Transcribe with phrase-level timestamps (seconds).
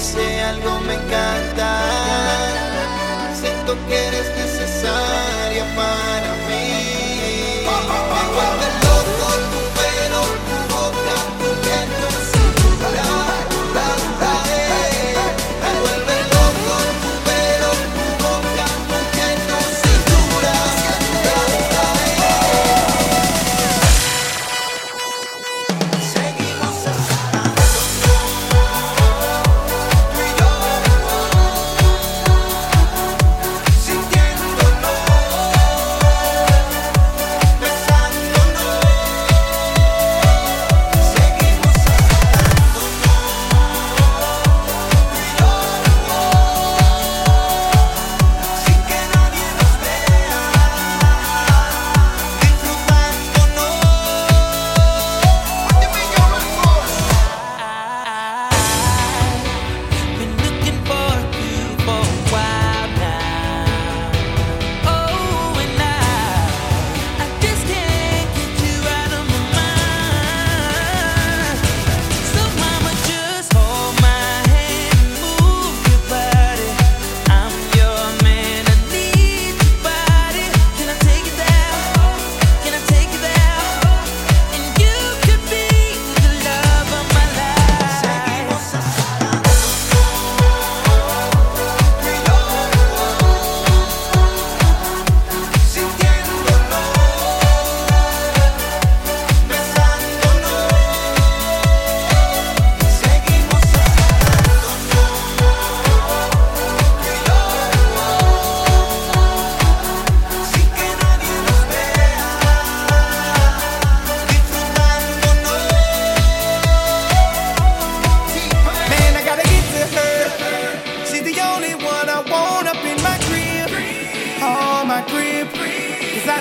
[0.00, 1.70] ese algo me encanta.
[3.38, 4.09] Siento que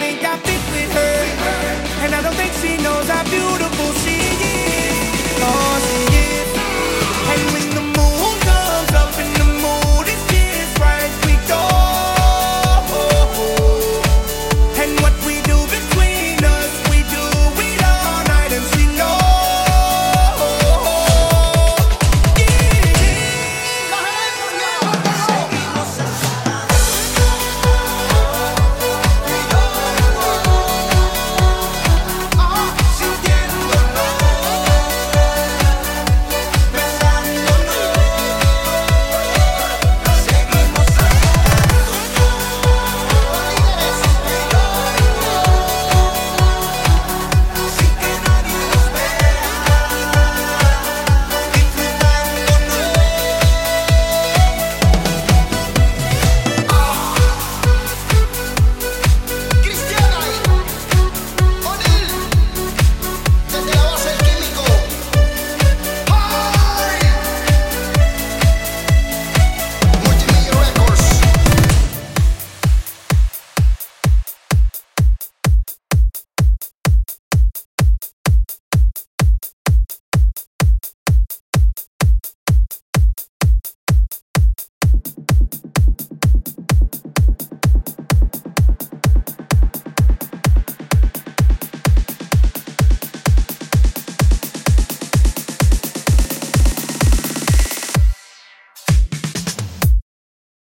[0.00, 1.16] think I think with her,
[2.04, 4.19] and I don't think she knows how beautiful she